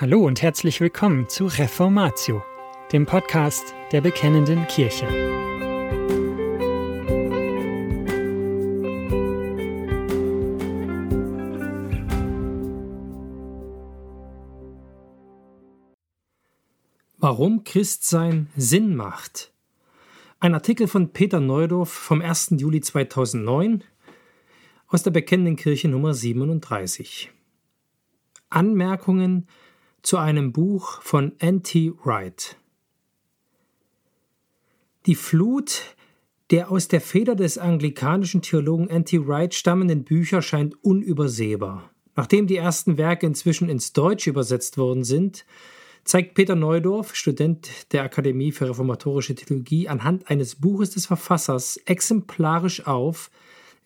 Hallo 0.00 0.24
und 0.24 0.40
herzlich 0.40 0.80
willkommen 0.80 1.28
zu 1.28 1.44
Reformatio, 1.44 2.42
dem 2.90 3.04
Podcast 3.04 3.74
der 3.92 4.00
Bekennenden 4.00 4.66
Kirche. 4.66 5.06
Warum 17.18 17.64
Christsein 17.64 18.48
Sinn 18.56 18.96
macht. 18.96 19.52
Ein 20.38 20.54
Artikel 20.54 20.88
von 20.88 21.12
Peter 21.12 21.40
Neudorf 21.40 21.92
vom 21.92 22.22
1. 22.22 22.54
Juli 22.56 22.80
2009 22.80 23.84
aus 24.86 25.02
der 25.02 25.10
Bekennenden 25.10 25.56
Kirche 25.56 25.88
Nummer 25.88 26.14
37. 26.14 27.30
Anmerkungen 28.48 29.46
zu 30.02 30.18
einem 30.18 30.52
Buch 30.52 31.02
von 31.02 31.32
N.T. 31.38 31.92
Wright. 32.04 32.56
Die 35.06 35.14
Flut 35.14 35.96
der 36.50 36.70
aus 36.70 36.88
der 36.88 37.00
Feder 37.00 37.36
des 37.36 37.58
anglikanischen 37.58 38.42
Theologen 38.42 38.88
N.T. 38.88 39.26
Wright 39.26 39.54
stammenden 39.54 40.04
Bücher 40.04 40.42
scheint 40.42 40.82
unübersehbar. 40.84 41.90
Nachdem 42.16 42.46
die 42.46 42.56
ersten 42.56 42.98
Werke 42.98 43.26
inzwischen 43.26 43.68
ins 43.68 43.92
Deutsche 43.92 44.30
übersetzt 44.30 44.76
worden 44.76 45.04
sind, 45.04 45.46
zeigt 46.04 46.34
Peter 46.34 46.56
Neudorf, 46.56 47.14
Student 47.14 47.92
der 47.92 48.02
Akademie 48.02 48.50
für 48.50 48.68
reformatorische 48.68 49.34
Theologie, 49.34 49.88
anhand 49.88 50.28
eines 50.28 50.56
Buches 50.56 50.90
des 50.90 51.06
Verfassers 51.06 51.76
exemplarisch 51.84 52.86
auf, 52.86 53.30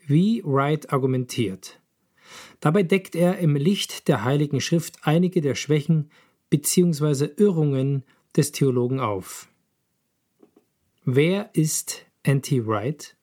wie 0.07 0.43
Wright 0.45 0.91
argumentiert. 0.93 1.81
Dabei 2.61 2.83
deckt 2.83 3.15
er 3.15 3.39
im 3.39 3.57
Licht 3.57 4.09
der 4.09 4.25
Heiligen 4.25 4.61
Schrift 4.61 4.99
einige 5.03 5.41
der 5.41 5.55
Schwächen 5.55 6.11
bzw. 6.51 7.29
Irrungen 7.37 8.05
des 8.37 8.53
Theologen 8.53 9.01
auf. 9.01 9.49
Wer 11.05 11.51
ist 11.53 12.07
N.T. 12.23 12.67
Wright? 12.67 13.17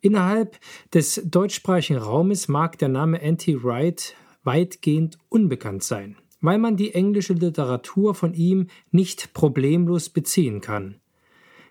Innerhalb 0.00 0.58
des 0.92 1.22
deutschsprachigen 1.24 1.98
Raumes 1.98 2.48
mag 2.48 2.78
der 2.78 2.88
Name 2.88 3.20
N.T. 3.20 3.62
Wright 3.62 4.14
weitgehend 4.44 5.18
unbekannt 5.28 5.82
sein, 5.82 6.16
weil 6.40 6.58
man 6.58 6.76
die 6.76 6.94
englische 6.94 7.34
Literatur 7.34 8.14
von 8.14 8.34
ihm 8.34 8.66
nicht 8.90 9.32
problemlos 9.32 10.08
beziehen 10.08 10.60
kann. 10.60 11.00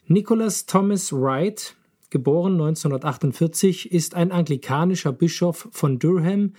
Nicholas 0.07 0.65
Thomas 0.65 1.11
Wright 1.13 1.75
geboren 2.11 2.53
1948, 2.53 3.91
ist 3.91 4.13
ein 4.13 4.31
anglikanischer 4.31 5.11
Bischof 5.11 5.67
von 5.71 5.97
Durham 5.97 6.53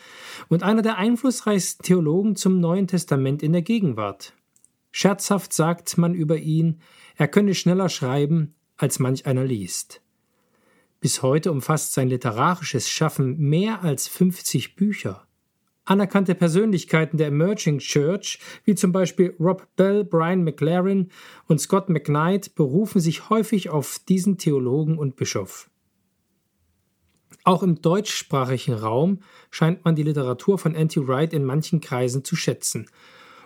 und 0.48 0.64
einer 0.64 0.83
der 0.83 0.98
einflussreichsten 0.98 1.84
Theologen 1.84 2.34
zum 2.34 2.58
Neuen 2.58 2.89
Testament 2.89 3.42
in 3.42 3.53
der 3.53 3.62
Gegenwart. 3.62 4.34
Scherzhaft 4.91 5.53
sagt 5.53 5.97
man 5.97 6.14
über 6.14 6.39
ihn, 6.39 6.80
er 7.17 7.28
könne 7.28 7.55
schneller 7.55 7.89
schreiben, 7.89 8.55
als 8.77 8.98
manch 8.98 9.27
einer 9.27 9.45
liest. 9.45 10.03
Bis 11.00 11.23
heute 11.23 11.50
umfasst 11.50 11.95
sein 11.95 12.08
literarisches 12.08 12.89
Schaffen 12.89 13.39
mehr 13.39 13.83
als 13.83 14.08
50 14.08 14.77
Bücher. 14.77 15.27
Anerkannte 15.84 16.36
Persönlichkeiten 16.36 17.16
der 17.16 17.28
Emerging 17.28 17.78
Church, 17.78 18.38
wie 18.64 18.77
zum 18.77 18.92
Beispiel 18.92 19.34
Rob 19.41 19.66
Bell, 19.75 20.05
Brian 20.05 20.44
McLaren 20.44 21.11
und 21.48 21.61
Scott 21.61 21.89
McKnight, 21.89 22.55
berufen 22.55 23.00
sich 23.00 23.30
häufig 23.30 23.70
auf 23.70 23.98
diesen 24.08 24.39
Theologen 24.39 24.97
und 24.97 25.16
Bischof. 25.16 25.69
Auch 27.44 27.64
im 27.64 27.83
deutschsprachigen 27.83 28.74
Raum 28.74 29.20
scheint 29.50 29.84
man 29.84 29.97
die 29.97 30.05
Literatur 30.05 30.58
von 30.58 30.77
N.T. 30.77 31.08
Wright 31.08 31.33
in 31.33 31.44
manchen 31.44 31.80
Kreisen 31.80 32.24
zu 32.24 32.36
schätzen. 32.36 32.86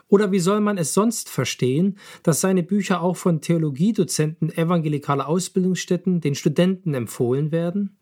Oder 0.08 0.30
wie 0.30 0.38
soll 0.38 0.60
man 0.60 0.76
es 0.76 0.92
sonst 0.92 1.30
verstehen, 1.30 1.98
dass 2.22 2.42
seine 2.42 2.62
Bücher 2.62 3.00
auch 3.00 3.16
von 3.16 3.40
Theologiedozenten 3.40 4.52
evangelikaler 4.52 5.26
Ausbildungsstätten 5.26 6.20
den 6.20 6.34
Studenten 6.34 6.92
empfohlen 6.92 7.50
werden? 7.50 7.96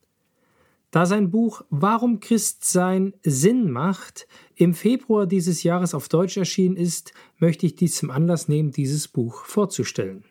Da 0.94 1.06
sein 1.06 1.32
Buch 1.32 1.64
Warum 1.70 2.20
Christsein 2.20 3.14
Sinn 3.24 3.68
macht 3.68 4.28
im 4.54 4.74
Februar 4.74 5.26
dieses 5.26 5.64
Jahres 5.64 5.92
auf 5.92 6.08
Deutsch 6.08 6.36
erschienen 6.36 6.76
ist, 6.76 7.12
möchte 7.38 7.66
ich 7.66 7.74
dies 7.74 7.96
zum 7.96 8.12
Anlass 8.12 8.46
nehmen, 8.46 8.70
dieses 8.70 9.08
Buch 9.08 9.44
vorzustellen. 9.44 10.22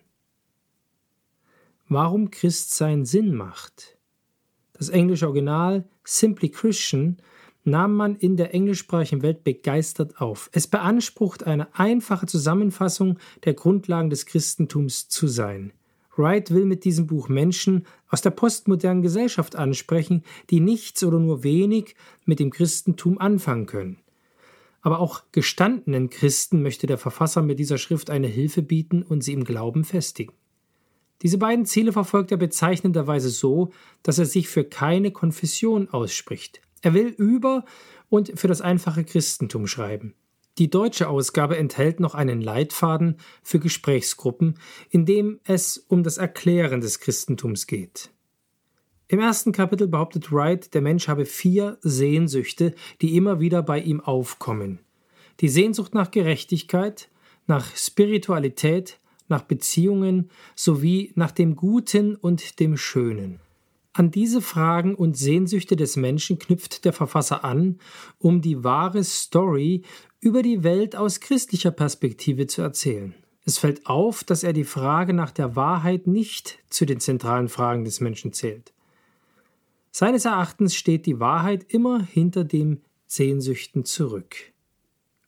Warum 1.90 2.32
Christsein 2.32 3.04
Sinn 3.04 3.36
macht. 3.36 3.98
Das 4.72 4.88
englische 4.88 5.28
Original 5.28 5.84
Simply 6.06 6.48
Christian 6.48 7.18
nahm 7.66 7.94
man 7.94 8.16
in 8.16 8.38
der 8.38 8.54
englischsprachigen 8.54 9.22
Welt 9.22 9.44
begeistert 9.44 10.22
auf. 10.22 10.50
Es 10.54 10.68
beansprucht 10.68 11.44
eine 11.44 11.78
einfache 11.78 12.26
Zusammenfassung 12.26 13.20
der 13.44 13.54
Grundlagen 13.54 14.10
des 14.10 14.26
Christentums 14.26 15.10
zu 15.10 15.28
sein. 15.28 15.74
Wright 16.16 16.52
will 16.52 16.66
mit 16.66 16.84
diesem 16.84 17.08
Buch 17.08 17.30
Menschen 17.30 17.86
aus 18.08 18.22
der 18.22 18.30
postmodernen 18.32 19.02
Gesellschaft 19.02 19.56
ansprechen, 19.56 20.24
die 20.50 20.60
nichts 20.60 21.04
oder 21.04 21.20
nur 21.20 21.44
wenig 21.44 21.96
mit 22.26 22.40
dem 22.40 22.52
Christentum 22.52 23.18
anfangen 23.18 23.66
können. 23.66 24.00
Aber 24.82 25.00
auch 25.00 25.24
gestandenen 25.32 26.10
Christen 26.10 26.62
möchte 26.62 26.88
der 26.88 26.98
Verfasser 26.98 27.42
mit 27.42 27.58
dieser 27.58 27.78
Schrift 27.78 28.10
eine 28.10 28.28
Hilfe 28.28 28.62
bieten 28.62 29.02
und 29.02 29.24
sie 29.24 29.34
im 29.34 29.46
Glauben 29.46 29.86
festigen. 29.86 30.34
Diese 31.22 31.38
beiden 31.38 31.66
Ziele 31.66 31.94
verfolgt 31.94 32.32
er 32.32 32.38
bezeichnenderweise 32.38 33.30
so, 33.30 33.72
dass 34.04 34.20
er 34.20 34.26
sich 34.26 34.50
für 34.50 34.66
keine 34.66 35.12
Konfession 35.12 35.90
ausspricht. 35.90 36.62
Er 36.82 36.94
will 36.94 37.08
über 37.08 37.64
und 38.10 38.38
für 38.38 38.50
das 38.50 38.60
einfache 38.60 39.06
Christentum 39.06 39.68
schreiben. 39.68 40.16
Die 40.60 40.70
deutsche 40.70 41.10
Ausgabe 41.10 41.58
enthält 41.58 42.00
noch 42.00 42.14
einen 42.14 42.40
Leitfaden 42.40 43.18
für 43.42 43.60
Gesprächsgruppen, 43.60 44.60
in 44.92 45.06
dem 45.06 45.40
es 45.46 45.78
um 45.78 46.04
das 46.04 46.18
Erklären 46.18 46.80
des 46.80 47.00
Christentums 47.00 47.66
geht. 47.66 48.12
Im 49.08 49.20
ersten 49.20 49.52
Kapitel 49.52 49.88
behauptet 49.88 50.32
Wright, 50.32 50.74
der 50.74 50.82
Mensch 50.82 51.08
habe 51.08 51.26
vier 51.26 51.78
Sehnsüchte, 51.82 52.76
die 53.02 53.18
immer 53.18 53.40
wieder 53.40 53.64
bei 53.64 53.80
ihm 53.80 54.00
aufkommen. 54.00 54.80
Die 55.40 55.50
Sehnsucht 55.50 55.96
nach 55.96 56.12
Gerechtigkeit, 56.12 57.10
nach 57.48 57.76
Spiritualität, 57.76 59.00
nach 59.28 59.44
Beziehungen 59.44 60.30
sowie 60.56 61.12
nach 61.16 61.32
dem 61.32 61.56
Guten 61.56 62.16
und 62.16 62.60
dem 62.60 62.78
Schönen. 62.78 63.40
An 63.94 64.10
diese 64.10 64.42
Fragen 64.42 64.96
und 64.96 65.16
Sehnsüchte 65.16 65.76
des 65.76 65.96
Menschen 65.96 66.40
knüpft 66.40 66.84
der 66.84 66.94
Verfasser 66.94 67.44
an, 67.44 67.78
um 68.18 68.42
die 68.42 68.64
wahre 68.64 69.04
Story 69.04 69.84
über 70.20 70.42
die 70.42 70.64
Welt 70.64 70.96
aus 70.96 71.20
christlicher 71.20 71.72
Perspektive 71.72 72.48
zu 72.48 72.64
erzählen. 72.64 73.14
Es 73.46 73.60
fällt 73.60 73.86
auf, 73.86 74.24
dass 74.24 74.44
er 74.44 74.54
die 74.54 74.64
Frage 74.64 75.14
nach 75.14 75.32
der 75.32 75.56
Wahrheit 75.56 76.08
nicht 76.08 76.60
zu 76.70 76.86
den 76.86 77.00
zentralen 77.00 77.50
Fragen 77.50 77.86
des 77.86 78.00
Menschen 78.00 78.34
zählt. 78.34 78.74
Seines 79.92 80.26
Erachtens 80.26 80.74
steht 80.74 81.06
die 81.06 81.20
Wahrheit 81.20 81.66
immer 81.68 82.02
hinter 82.02 82.44
dem 82.46 82.82
Sehnsüchten 83.06 83.86
zurück. 83.86 84.36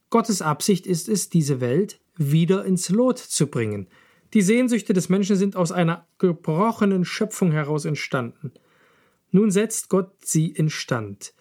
Gottes 0.10 0.42
Absicht 0.42 0.88
ist 0.88 1.08
es, 1.08 1.30
diese 1.30 1.62
Welt 1.62 2.00
wieder 2.16 2.66
ins 2.66 2.90
Lot 2.90 3.20
zu 3.20 3.46
bringen. 3.48 3.88
Die 4.36 4.42
Sehnsüchte 4.42 4.92
des 4.92 5.08
Menschen 5.08 5.38
sind 5.38 5.56
aus 5.56 5.72
einer 5.72 6.06
gebrochenen 6.18 7.06
Schöpfung 7.06 7.54
heraus 7.54 7.86
entstanden. 7.86 8.52
Nun 9.32 9.50
setzt 9.50 9.88
Gott 9.88 10.12
sie 10.26 10.48
instand. 10.48 11.34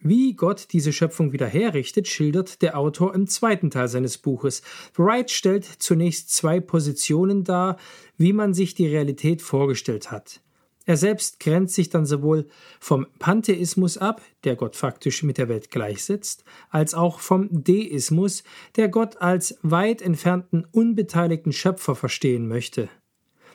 Wie 0.00 0.34
Gott 0.34 0.66
diese 0.72 0.92
Schöpfung 0.92 1.32
wieder 1.32 1.46
herrichtet, 1.46 2.08
schildert 2.08 2.60
der 2.60 2.76
Autor 2.76 3.14
im 3.14 3.28
zweiten 3.28 3.70
Teil 3.70 3.86
seines 3.86 4.18
Buches. 4.18 4.62
Wright 4.96 5.30
stellt 5.30 5.64
zunächst 5.64 6.34
zwei 6.34 6.58
Positionen 6.58 7.44
dar, 7.44 7.78
wie 8.16 8.32
man 8.32 8.54
sich 8.54 8.74
die 8.74 8.88
Realität 8.88 9.40
vorgestellt 9.40 10.10
hat. 10.10 10.41
Er 10.84 10.96
selbst 10.96 11.38
grenzt 11.38 11.74
sich 11.74 11.90
dann 11.90 12.06
sowohl 12.06 12.48
vom 12.80 13.06
Pantheismus 13.18 13.98
ab, 13.98 14.20
der 14.42 14.56
Gott 14.56 14.74
faktisch 14.74 15.22
mit 15.22 15.38
der 15.38 15.48
Welt 15.48 15.70
gleichsetzt, 15.70 16.44
als 16.70 16.94
auch 16.94 17.20
vom 17.20 17.48
Deismus, 17.50 18.42
der 18.76 18.88
Gott 18.88 19.18
als 19.22 19.58
weit 19.62 20.02
entfernten 20.02 20.66
unbeteiligten 20.72 21.52
Schöpfer 21.52 21.94
verstehen 21.94 22.48
möchte. 22.48 22.88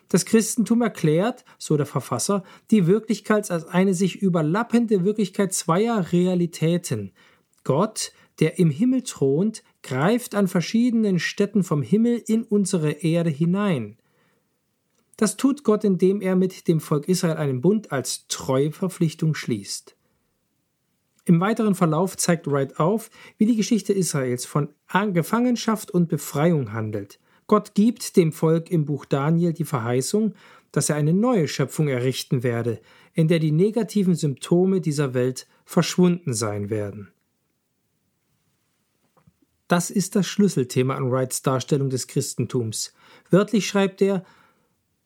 Das 0.10 0.26
Christentum 0.26 0.82
erklärt, 0.82 1.44
so 1.58 1.76
der 1.76 1.86
Verfasser, 1.86 2.44
die 2.72 2.88
Wirklichkeit 2.88 3.52
als 3.52 3.66
eine 3.66 3.94
sich 3.94 4.22
überlappende 4.22 5.04
Wirklichkeit 5.04 5.54
zweier 5.54 6.14
Realitäten. 6.14 7.12
Gott, 7.66 8.14
der 8.40 8.58
im 8.58 8.70
Himmel 8.70 9.04
thront, 9.04 9.64
greift 9.84 10.34
an 10.34 10.48
verschiedenen 10.48 11.20
Städten 11.20 11.64
vom 11.64 11.82
Himmel 11.82 12.24
in 12.26 12.44
unsere 12.44 12.92
Erde 12.92 13.30
hinein. 13.30 13.98
Das 15.18 15.36
tut 15.36 15.64
Gott, 15.64 15.84
indem 15.84 16.22
er 16.22 16.36
mit 16.36 16.68
dem 16.68 16.80
Volk 16.80 17.10
Israel 17.10 17.38
einen 17.38 17.62
Bund 17.62 17.92
als 17.92 18.28
Treueverpflichtung 18.28 19.34
schließt. 19.34 19.96
Im 21.26 21.42
weiteren 21.42 21.76
Verlauf 21.76 22.16
zeigt 22.16 22.48
Wright 22.48 22.80
auf, 22.80 23.10
wie 23.38 23.48
die 23.48 23.58
Geschichte 23.58 23.92
Israels 23.92 24.46
von 24.46 24.70
Gefangenschaft 25.14 25.92
und 25.92 26.08
Befreiung 26.08 26.72
handelt. 26.72 27.20
Gott 27.48 27.74
gibt 27.74 28.16
dem 28.16 28.32
Volk 28.32 28.72
im 28.72 28.86
Buch 28.86 29.06
Daniel 29.06 29.54
die 29.54 29.66
Verheißung, 29.66 30.36
dass 30.72 30.90
er 30.90 30.96
eine 30.96 31.14
neue 31.14 31.48
Schöpfung 31.48 31.88
errichten 31.88 32.44
werde, 32.44 32.80
in 33.14 33.28
der 33.28 33.40
die 33.40 33.52
negativen 33.52 34.16
Symptome 34.16 34.80
dieser 34.80 35.14
Welt 35.14 35.48
verschwunden 35.66 36.34
sein 36.34 36.70
werden. 36.70 37.12
Das 39.68 39.90
ist 39.90 40.16
das 40.16 40.28
Schlüsselthema 40.28 40.96
an 40.96 41.12
Wrights 41.12 41.42
Darstellung 41.42 41.90
des 41.90 42.08
Christentums. 42.08 42.94
Wörtlich 43.30 43.68
schreibt 43.68 44.02
er, 44.02 44.24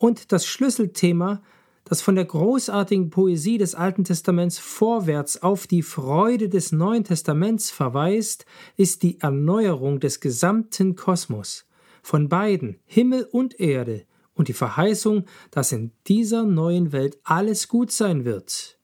und 0.02 0.32
das 0.32 0.48
Schlüsselthema, 0.48 1.44
das 1.84 2.02
von 2.02 2.16
der 2.16 2.26
großartigen 2.26 3.12
Poesie 3.12 3.60
des 3.60 3.76
Alten 3.76 4.04
Testaments 4.04 4.58
vorwärts 4.58 5.44
auf 5.44 5.68
die 5.68 5.84
Freude 5.84 6.50
des 6.50 6.72
Neuen 6.72 7.04
Testaments 7.04 7.70
verweist, 7.70 8.48
ist 8.78 9.04
die 9.04 9.20
Erneuerung 9.20 10.00
des 10.00 10.20
gesamten 10.20 10.96
Kosmos, 10.96 11.68
von 12.02 12.30
beiden, 12.30 12.80
Himmel 12.86 13.28
und 13.32 13.60
Erde, 13.60 14.06
und 14.34 14.48
die 14.48 14.54
Verheißung, 14.54 15.26
dass 15.52 15.72
in 15.72 15.92
dieser 16.08 16.46
neuen 16.46 16.94
Welt 16.94 17.20
alles 17.24 17.68
gut 17.68 17.92
sein 17.92 18.26
wird. 18.26 18.80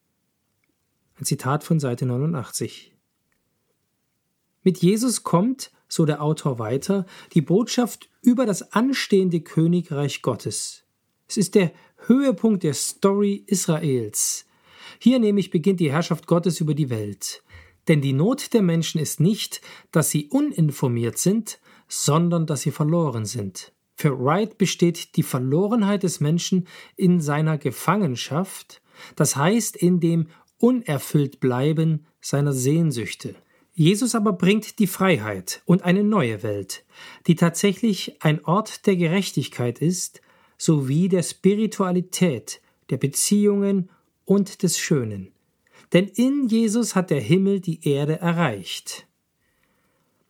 Ein 1.15 1.25
Zitat 1.25 1.63
von 1.63 1.79
Seite 1.79 2.05
89. 2.05 2.93
Mit 4.61 4.77
Jesus 4.83 5.23
kommt, 5.23 5.71
so 5.87 6.05
der 6.05 6.21
Autor 6.21 6.59
weiter, 6.59 7.07
die 7.33 7.41
Botschaft 7.41 8.07
über 8.21 8.45
das 8.45 8.73
anstehende 8.73 9.41
Königreich 9.41 10.21
Gottes. 10.21 10.83
Es 11.27 11.37
ist 11.37 11.55
der 11.55 11.71
Höhepunkt 12.05 12.63
der 12.63 12.73
Story 12.73 13.43
Israels. 13.47 14.45
Hier 14.99 15.19
nämlich 15.19 15.49
beginnt 15.49 15.79
die 15.79 15.91
Herrschaft 15.91 16.27
Gottes 16.27 16.61
über 16.61 16.73
die 16.73 16.89
Welt. 16.89 17.43
Denn 17.87 18.01
die 18.01 18.13
Not 18.13 18.53
der 18.53 18.61
Menschen 18.61 18.99
ist 18.99 19.19
nicht, 19.19 19.61
dass 19.91 20.09
sie 20.09 20.27
uninformiert 20.27 21.17
sind, 21.17 21.59
sondern 21.87 22.45
dass 22.45 22.61
sie 22.61 22.71
verloren 22.71 23.25
sind. 23.25 23.71
Für 23.95 24.19
Wright 24.19 24.57
besteht 24.57 25.15
die 25.15 25.23
Verlorenheit 25.23 26.03
des 26.03 26.19
Menschen 26.19 26.67
in 26.95 27.19
seiner 27.19 27.57
Gefangenschaft, 27.57 28.81
das 29.15 29.35
heißt 29.35 29.75
in 29.75 29.99
dem 29.99 30.27
Unerfülltbleiben 30.59 32.05
seiner 32.21 32.53
Sehnsüchte. 32.53 33.35
Jesus 33.73 34.15
aber 34.15 34.33
bringt 34.33 34.79
die 34.79 34.87
Freiheit 34.87 35.61
und 35.65 35.83
eine 35.83 36.03
neue 36.03 36.43
Welt, 36.43 36.83
die 37.27 37.35
tatsächlich 37.35 38.17
ein 38.21 38.43
Ort 38.43 38.85
der 38.85 38.95
Gerechtigkeit 38.95 39.79
ist, 39.79 40.21
sowie 40.57 41.09
der 41.09 41.23
Spiritualität, 41.23 42.61
der 42.89 42.97
Beziehungen 42.97 43.89
und 44.25 44.63
des 44.63 44.77
Schönen. 44.77 45.31
Denn 45.93 46.07
in 46.07 46.47
Jesus 46.47 46.95
hat 46.95 47.09
der 47.09 47.21
Himmel 47.21 47.59
die 47.59 47.87
Erde 47.87 48.19
erreicht. 48.19 49.07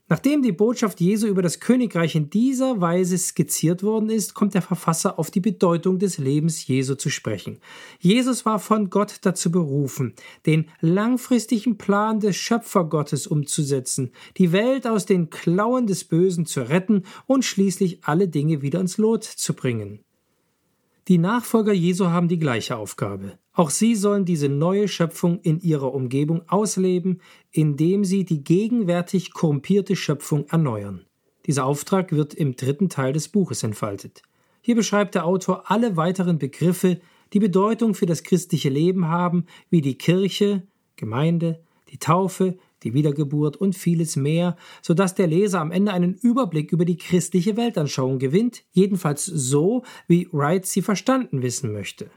Nachdem 0.10 0.42
die 0.42 0.54
Botschaft 0.54 1.02
Jesu 1.02 1.28
über 1.28 1.42
das 1.42 1.60
Königreich 1.60 2.16
in 2.16 2.30
dieser 2.30 2.80
Weise 2.80 3.18
skizziert 3.18 3.84
worden 3.84 4.10
ist, 4.10 4.36
kommt 4.36 4.54
der 4.54 4.62
Verfasser 4.62 5.20
auf 5.20 5.32
die 5.32 5.42
Bedeutung 5.42 6.00
des 6.00 6.18
Lebens 6.18 6.66
Jesu 6.66 6.96
zu 6.96 7.10
sprechen. 7.10 7.60
Jesus 8.00 8.46
war 8.46 8.60
von 8.60 8.90
Gott 8.90 9.18
dazu 9.24 9.52
berufen, 9.52 10.14
den 10.46 10.70
langfristigen 10.80 11.78
Plan 11.78 12.22
des 12.22 12.38
Schöpfergottes 12.38 13.28
umzusetzen, 13.28 14.12
die 14.38 14.54
Welt 14.54 14.88
aus 14.88 15.06
den 15.06 15.30
Klauen 15.30 15.88
des 15.88 16.06
Bösen 16.06 16.46
zu 16.46 16.62
retten 16.62 17.04
und 17.26 17.44
schließlich 17.44 18.06
alle 18.06 18.30
Dinge 18.30 18.62
wieder 18.62 18.80
ins 18.80 18.98
Lot 18.98 19.26
zu 19.26 19.54
bringen. 19.56 20.06
Die 21.08 21.18
Nachfolger 21.18 21.72
Jesu 21.72 22.08
haben 22.08 22.28
die 22.28 22.38
gleiche 22.38 22.76
Aufgabe. 22.76 23.38
Auch 23.54 23.70
sie 23.70 23.96
sollen 23.96 24.26
diese 24.26 24.50
neue 24.50 24.90
Schöpfung 24.90 25.40
in 25.40 25.62
ihrer 25.62 25.94
Umgebung 25.94 26.42
ausleben, 26.50 27.22
indem 27.52 28.04
sie 28.04 28.26
die 28.26 28.44
gegenwärtig 28.44 29.32
korrumpierte 29.32 29.96
Schöpfung 29.96 30.48
erneuern. 30.50 31.06
Dieser 31.46 31.66
Auftrag 31.66 32.12
wird 32.12 32.34
im 32.34 32.58
dritten 32.58 32.90
Teil 32.90 33.14
des 33.14 33.30
Buches 33.30 33.64
entfaltet. 33.64 34.22
Hier 34.60 34.76
beschreibt 34.76 35.16
der 35.16 35.26
Autor 35.26 35.72
alle 35.72 35.96
weiteren 35.96 36.40
Begriffe, 36.40 37.00
die 37.32 37.40
Bedeutung 37.40 37.94
für 37.94 38.06
das 38.06 38.24
christliche 38.24 38.70
Leben 38.70 39.08
haben, 39.08 39.46
wie 39.70 39.80
die 39.80 39.98
Kirche, 39.98 40.68
Gemeinde, 40.98 41.62
die 41.90 42.00
Taufe, 42.00 42.58
die 42.88 42.94
Wiedergeburt 42.94 43.58
und 43.58 43.76
vieles 43.76 44.16
mehr, 44.16 44.56
so 44.82 44.94
dass 44.94 45.14
der 45.14 45.28
Leser 45.28 45.60
am 45.60 45.72
Ende 45.72 45.92
einen 45.92 46.16
Überblick 46.16 46.72
über 46.72 46.86
die 46.86 46.98
christliche 46.98 47.58
Weltanschauung 47.58 48.18
gewinnt, 48.18 48.64
jedenfalls 48.72 49.26
so, 49.26 49.84
wie 50.08 50.30
Wright 50.32 50.66
sie 50.66 50.82
verstanden 50.82 51.42
wissen 51.42 51.74
möchte. 51.74 52.10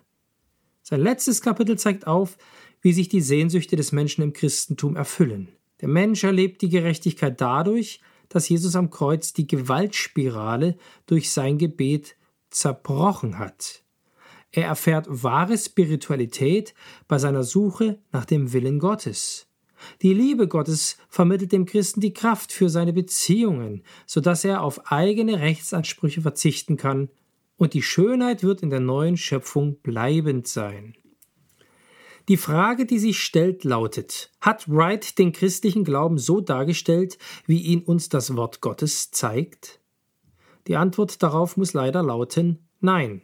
Sein 0.82 1.00
letztes 1.00 1.42
Kapitel 1.42 1.78
zeigt 1.78 2.06
auf, 2.06 2.38
wie 2.82 2.92
sich 2.92 3.08
die 3.08 3.20
Sehnsüchte 3.20 3.76
des 3.76 3.92
Menschen 3.92 4.22
im 4.22 4.32
Christentum 4.32 4.96
erfüllen. 4.96 5.48
Der 5.80 5.88
Mensch 5.88 6.24
erlebt 6.24 6.62
die 6.62 6.68
Gerechtigkeit 6.68 7.40
dadurch, 7.40 8.00
dass 8.28 8.48
Jesus 8.48 8.76
am 8.76 8.90
Kreuz 8.90 9.32
die 9.32 9.46
Gewaltspirale 9.46 10.76
durch 11.06 11.32
sein 11.32 11.58
Gebet 11.58 12.16
zerbrochen 12.50 13.38
hat. 13.38 13.82
Er 14.52 14.66
erfährt 14.66 15.06
wahre 15.08 15.58
Spiritualität 15.58 16.74
bei 17.08 17.18
seiner 17.18 17.42
Suche 17.42 17.98
nach 18.12 18.24
dem 18.24 18.52
Willen 18.52 18.78
Gottes. 18.78 19.49
Die 20.02 20.14
Liebe 20.14 20.48
Gottes 20.48 20.96
vermittelt 21.08 21.52
dem 21.52 21.66
Christen 21.66 22.00
die 22.00 22.12
Kraft 22.12 22.52
für 22.52 22.68
seine 22.68 22.92
Beziehungen, 22.92 23.82
so 24.06 24.20
dass 24.20 24.44
er 24.44 24.62
auf 24.62 24.90
eigene 24.90 25.40
Rechtsansprüche 25.40 26.22
verzichten 26.22 26.76
kann, 26.76 27.08
und 27.56 27.74
die 27.74 27.82
Schönheit 27.82 28.42
wird 28.42 28.62
in 28.62 28.70
der 28.70 28.80
neuen 28.80 29.18
Schöpfung 29.18 29.76
bleibend 29.82 30.48
sein. 30.48 30.94
Die 32.28 32.36
Frage, 32.36 32.86
die 32.86 32.98
sich 32.98 33.22
stellt, 33.22 33.64
lautet, 33.64 34.30
hat 34.40 34.68
Wright 34.68 35.18
den 35.18 35.32
christlichen 35.32 35.84
Glauben 35.84 36.16
so 36.16 36.40
dargestellt, 36.40 37.18
wie 37.46 37.60
ihn 37.60 37.82
uns 37.82 38.08
das 38.08 38.36
Wort 38.36 38.60
Gottes 38.60 39.10
zeigt? 39.10 39.80
Die 40.66 40.76
Antwort 40.76 41.22
darauf 41.22 41.56
muss 41.56 41.72
leider 41.72 42.02
lauten 42.02 42.68
Nein. 42.80 43.22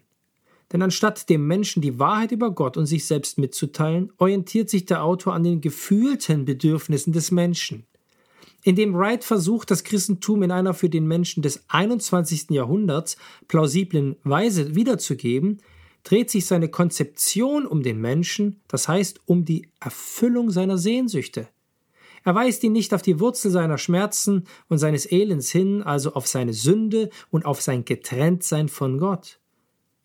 Denn 0.72 0.82
anstatt 0.82 1.28
dem 1.28 1.46
Menschen 1.46 1.80
die 1.80 1.98
Wahrheit 1.98 2.32
über 2.32 2.50
Gott 2.50 2.76
und 2.76 2.86
sich 2.86 3.06
selbst 3.06 3.38
mitzuteilen, 3.38 4.12
orientiert 4.18 4.68
sich 4.68 4.84
der 4.84 5.04
Autor 5.04 5.34
an 5.34 5.44
den 5.44 5.60
gefühlten 5.60 6.44
Bedürfnissen 6.44 7.12
des 7.12 7.30
Menschen. 7.30 7.86
Indem 8.64 8.94
Wright 8.94 9.22
versucht, 9.22 9.70
das 9.70 9.84
Christentum 9.84 10.42
in 10.42 10.50
einer 10.50 10.74
für 10.74 10.88
den 10.88 11.06
Menschen 11.06 11.40
des 11.40 11.64
21. 11.68 12.50
Jahrhunderts 12.50 13.16
plausiblen 13.46 14.16
Weise 14.24 14.74
wiederzugeben, 14.74 15.62
dreht 16.02 16.30
sich 16.30 16.46
seine 16.46 16.68
Konzeption 16.68 17.64
um 17.64 17.82
den 17.84 18.00
Menschen, 18.00 18.60
das 18.66 18.88
heißt 18.88 19.20
um 19.26 19.44
die 19.44 19.68
Erfüllung 19.80 20.50
seiner 20.50 20.78
Sehnsüchte. 20.78 21.48
Er 22.24 22.34
weist 22.34 22.64
ihn 22.64 22.72
nicht 22.72 22.92
auf 22.92 23.02
die 23.02 23.20
Wurzel 23.20 23.52
seiner 23.52 23.78
Schmerzen 23.78 24.48
und 24.68 24.78
seines 24.78 25.10
Elends 25.10 25.50
hin, 25.50 25.84
also 25.84 26.14
auf 26.14 26.26
seine 26.26 26.52
Sünde 26.52 27.10
und 27.30 27.44
auf 27.44 27.62
sein 27.62 27.84
Getrenntsein 27.84 28.68
von 28.68 28.98
Gott. 28.98 29.38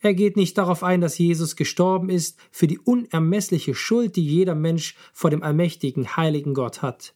Er 0.01 0.15
geht 0.15 0.35
nicht 0.35 0.57
darauf 0.57 0.83
ein, 0.83 0.99
dass 0.99 1.19
Jesus 1.19 1.55
gestorben 1.55 2.09
ist 2.09 2.39
für 2.51 2.67
die 2.67 2.79
unermessliche 2.79 3.75
Schuld, 3.75 4.15
die 4.15 4.25
jeder 4.25 4.55
Mensch 4.55 4.95
vor 5.13 5.29
dem 5.29 5.43
allmächtigen, 5.43 6.17
heiligen 6.17 6.55
Gott 6.55 6.81
hat. 6.81 7.13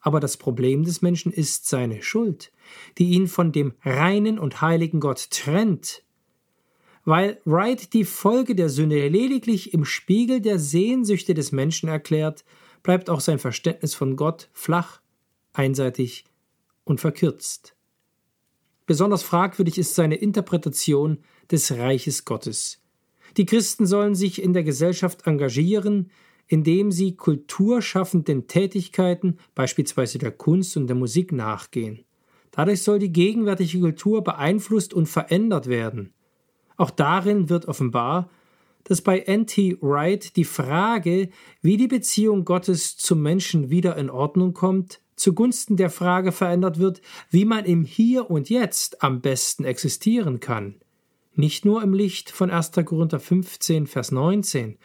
Aber 0.00 0.20
das 0.20 0.36
Problem 0.36 0.84
des 0.84 1.02
Menschen 1.02 1.32
ist 1.32 1.66
seine 1.66 2.02
Schuld, 2.02 2.52
die 2.98 3.10
ihn 3.10 3.26
von 3.26 3.50
dem 3.50 3.74
reinen 3.82 4.38
und 4.38 4.60
heiligen 4.60 5.00
Gott 5.00 5.30
trennt. 5.30 6.04
Weil 7.04 7.40
Wright 7.44 7.92
die 7.92 8.04
Folge 8.04 8.54
der 8.54 8.68
Sünde 8.68 9.08
lediglich 9.08 9.74
im 9.74 9.84
Spiegel 9.84 10.40
der 10.40 10.58
Sehnsüchte 10.58 11.34
des 11.34 11.52
Menschen 11.52 11.88
erklärt, 11.88 12.44
bleibt 12.82 13.10
auch 13.10 13.20
sein 13.20 13.38
Verständnis 13.40 13.94
von 13.94 14.14
Gott 14.14 14.48
flach, 14.52 15.00
einseitig 15.52 16.24
und 16.84 17.00
verkürzt. 17.00 17.73
Besonders 18.86 19.22
fragwürdig 19.22 19.78
ist 19.78 19.94
seine 19.94 20.16
Interpretation 20.16 21.18
des 21.50 21.72
Reiches 21.72 22.24
Gottes. 22.24 22.82
Die 23.36 23.46
Christen 23.46 23.86
sollen 23.86 24.14
sich 24.14 24.42
in 24.42 24.52
der 24.52 24.62
Gesellschaft 24.62 25.26
engagieren, 25.26 26.10
indem 26.46 26.92
sie 26.92 27.16
kulturschaffenden 27.16 28.46
Tätigkeiten, 28.46 29.38
beispielsweise 29.54 30.18
der 30.18 30.30
Kunst 30.30 30.76
und 30.76 30.86
der 30.86 30.96
Musik, 30.96 31.32
nachgehen. 31.32 32.04
Dadurch 32.50 32.82
soll 32.82 32.98
die 32.98 33.12
gegenwärtige 33.12 33.80
Kultur 33.80 34.22
beeinflusst 34.22 34.94
und 34.94 35.06
verändert 35.06 35.66
werden. 35.66 36.12
Auch 36.76 36.90
darin 36.90 37.48
wird 37.48 37.66
offenbar, 37.66 38.30
dass 38.84 39.00
bei 39.00 39.20
N.T. 39.20 39.78
Wright 39.80 40.36
die 40.36 40.44
Frage, 40.44 41.30
wie 41.62 41.76
die 41.78 41.88
Beziehung 41.88 42.44
Gottes 42.44 42.96
zum 42.96 43.22
Menschen 43.22 43.70
wieder 43.70 43.96
in 43.96 44.10
Ordnung 44.10 44.52
kommt, 44.52 45.00
zugunsten 45.16 45.76
der 45.76 45.90
Frage 45.90 46.32
verändert 46.32 46.78
wird, 46.78 47.00
wie 47.30 47.44
man 47.44 47.64
im 47.64 47.84
Hier 47.84 48.30
und 48.30 48.50
Jetzt 48.50 49.02
am 49.02 49.20
besten 49.20 49.64
existieren 49.64 50.40
kann. 50.40 50.76
Nicht 51.34 51.64
nur 51.64 51.82
im 51.82 51.94
Licht 51.94 52.30
von 52.30 52.50
1. 52.50 52.72
Korinther 52.84 53.20
15, 53.20 53.86
Vers 53.86 54.12
19 54.12 54.78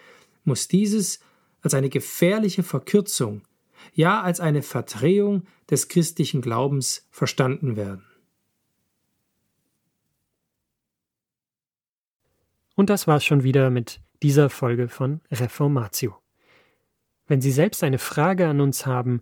muss 0.43 0.67
dieses 0.67 1.19
als 1.61 1.73
eine 1.73 1.89
gefährliche 1.89 2.63
Verkürzung, 2.63 3.41
ja 3.93 4.21
als 4.21 4.39
eine 4.39 4.61
Verdrehung 4.61 5.43
des 5.69 5.87
christlichen 5.87 6.41
Glaubens 6.41 7.07
verstanden 7.11 7.75
werden. 7.75 8.05
Und 12.75 12.89
das 12.89 13.07
war's 13.07 13.25
schon 13.25 13.43
wieder 13.43 13.69
mit 13.69 13.99
dieser 14.23 14.49
Folge 14.49 14.87
von 14.87 15.21
Reformatio. 15.31 16.15
Wenn 17.27 17.41
Sie 17.41 17.51
selbst 17.51 17.83
eine 17.83 17.99
Frage 17.99 18.47
an 18.47 18.61
uns 18.61 18.85
haben, 18.85 19.21